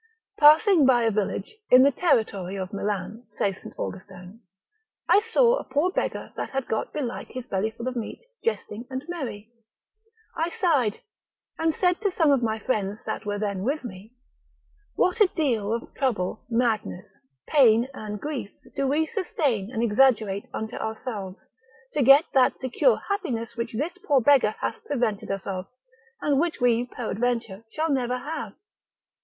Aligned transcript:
Passing 0.39 0.87
by 0.87 1.03
a 1.03 1.11
village 1.11 1.57
in 1.69 1.83
the 1.83 1.91
territory 1.91 2.55
of 2.55 2.73
Milan, 2.73 3.27
saith 3.37 3.59
St. 3.61 3.77
Austin, 3.77 4.41
I 5.07 5.19
saw 5.19 5.57
a 5.57 5.63
poor 5.63 5.91
beggar 5.91 6.33
that 6.35 6.49
had 6.49 6.65
got 6.67 6.91
belike 6.91 7.27
his 7.27 7.45
bellyful 7.45 7.87
of 7.87 7.95
meat, 7.95 8.19
jesting 8.43 8.87
and 8.89 9.03
merry; 9.07 9.51
I 10.35 10.49
sighed, 10.49 11.01
and 11.59 11.75
said 11.75 12.01
to 12.01 12.09
some 12.09 12.31
of 12.31 12.41
my 12.41 12.57
friends 12.57 13.05
that 13.05 13.27
were 13.27 13.37
then 13.37 13.61
with 13.61 13.83
me, 13.83 14.15
what 14.95 15.21
a 15.21 15.27
deal 15.27 15.71
of 15.71 15.93
trouble, 15.93 16.45
madness, 16.49 17.19
pain 17.45 17.87
and 17.93 18.19
grief 18.19 18.49
do 18.75 18.87
we 18.87 19.05
sustain 19.05 19.69
and 19.71 19.83
exaggerate 19.83 20.47
unto 20.51 20.77
ourselves, 20.77 21.47
to 21.93 22.01
get 22.01 22.25
that 22.33 22.59
secure 22.59 22.97
happiness 23.07 23.55
which 23.55 23.73
this 23.73 23.99
poor 23.99 24.19
beggar 24.19 24.55
hath 24.61 24.83
prevented 24.85 25.29
us 25.29 25.45
of, 25.45 25.67
and 26.23 26.39
which 26.39 26.59
we 26.59 26.87
peradventure 26.87 27.63
shall 27.71 27.91
never 27.91 28.17
have? 28.17 28.53